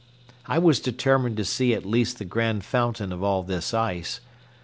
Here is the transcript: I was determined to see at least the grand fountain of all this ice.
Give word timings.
I 0.47 0.57
was 0.57 0.79
determined 0.79 1.37
to 1.37 1.45
see 1.45 1.75
at 1.75 1.85
least 1.85 2.17
the 2.17 2.25
grand 2.25 2.65
fountain 2.65 3.11
of 3.13 3.21
all 3.21 3.43
this 3.43 3.71
ice. 3.71 4.19